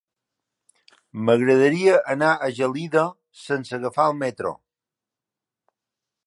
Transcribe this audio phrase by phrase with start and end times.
[1.27, 3.05] M'agradaria anar a Gelida
[3.43, 4.55] sense agafar el metro.